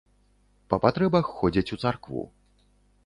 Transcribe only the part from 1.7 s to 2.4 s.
у царкву.